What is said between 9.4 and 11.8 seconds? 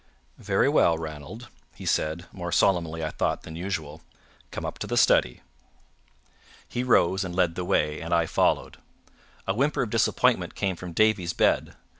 A whimper of disappointment came from Davie's bed.